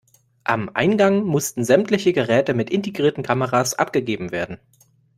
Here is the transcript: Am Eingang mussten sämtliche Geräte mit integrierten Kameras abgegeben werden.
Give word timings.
Am 0.45 0.71
Eingang 0.73 1.25
mussten 1.25 1.63
sämtliche 1.63 2.11
Geräte 2.11 2.55
mit 2.55 2.71
integrierten 2.71 3.21
Kameras 3.21 3.75
abgegeben 3.77 4.31
werden. 4.31 4.57